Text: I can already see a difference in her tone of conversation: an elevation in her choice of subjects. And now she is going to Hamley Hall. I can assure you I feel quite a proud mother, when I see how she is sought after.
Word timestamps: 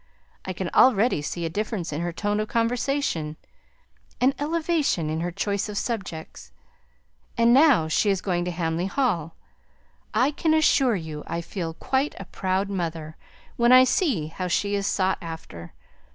I 0.45 0.51
can 0.53 0.69
already 0.73 1.21
see 1.21 1.45
a 1.45 1.49
difference 1.51 1.93
in 1.93 2.01
her 2.01 2.11
tone 2.11 2.39
of 2.39 2.47
conversation: 2.47 3.37
an 4.19 4.33
elevation 4.39 5.11
in 5.11 5.19
her 5.19 5.29
choice 5.29 5.69
of 5.69 5.77
subjects. 5.77 6.51
And 7.37 7.53
now 7.53 7.87
she 7.87 8.09
is 8.09 8.19
going 8.19 8.43
to 8.45 8.51
Hamley 8.51 8.87
Hall. 8.87 9.35
I 10.11 10.31
can 10.31 10.55
assure 10.55 10.95
you 10.95 11.23
I 11.27 11.41
feel 11.41 11.75
quite 11.75 12.15
a 12.19 12.25
proud 12.25 12.67
mother, 12.67 13.15
when 13.57 13.71
I 13.71 13.83
see 13.83 14.25
how 14.29 14.47
she 14.47 14.73
is 14.73 14.87
sought 14.87 15.19
after. 15.21 15.71